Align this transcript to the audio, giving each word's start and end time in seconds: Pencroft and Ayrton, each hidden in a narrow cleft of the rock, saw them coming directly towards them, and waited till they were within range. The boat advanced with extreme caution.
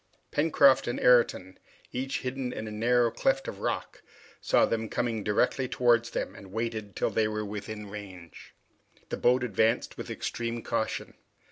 Pencroft 0.31 0.87
and 0.87 0.99
Ayrton, 0.99 1.59
each 1.91 2.21
hidden 2.21 2.51
in 2.51 2.67
a 2.67 2.71
narrow 2.71 3.11
cleft 3.11 3.47
of 3.47 3.57
the 3.57 3.61
rock, 3.61 4.01
saw 4.41 4.65
them 4.65 4.89
coming 4.89 5.23
directly 5.23 5.67
towards 5.67 6.09
them, 6.09 6.33
and 6.33 6.51
waited 6.51 6.95
till 6.95 7.11
they 7.11 7.27
were 7.27 7.45
within 7.45 7.85
range. 7.87 8.55
The 9.09 9.17
boat 9.17 9.43
advanced 9.43 9.97
with 9.99 10.09
extreme 10.09 10.63
caution. 10.63 11.13